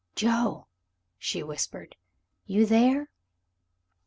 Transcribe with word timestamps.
Joe," 0.15 0.65
she 1.19 1.43
whispered, 1.43 1.95
"you 2.47 2.65
there?" 2.65 3.11